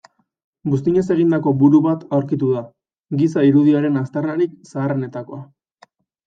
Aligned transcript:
Buztinez 0.73 1.03
egindako 1.15 1.51
buru 1.59 1.81
bat 1.87 2.05
aurkitu 2.19 2.49
da, 2.53 2.63
giza 3.21 3.45
irudiaren 3.49 4.01
aztarnarik 4.03 4.57
zaharrenetakoa. 4.73 5.41